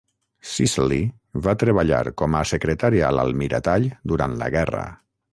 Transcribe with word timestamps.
Cicely 0.51 0.97
va 1.47 1.53
treballar 1.63 1.99
com 2.21 2.37
a 2.39 2.41
secretària 2.51 3.05
a 3.09 3.15
l'Almiratall 3.17 3.85
durant 4.13 4.33
la 4.41 4.49
guerra. 4.57 4.87